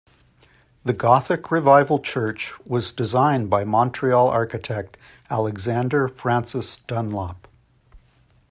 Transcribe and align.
The 0.83 0.93
Gothic 0.93 1.51
Revival 1.51 1.99
church 1.99 2.53
was 2.65 2.91
designed 2.91 3.51
by 3.51 3.63
Montreal 3.63 4.27
architect 4.29 4.97
Alexander 5.29 6.07
Francis 6.07 6.77
Dunlop. 6.87 7.47